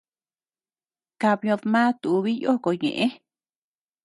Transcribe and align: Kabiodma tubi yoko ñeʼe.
Kabiodma 1.21 1.81
tubi 2.01 2.31
yoko 2.43 2.69
ñeʼe. 2.81 3.05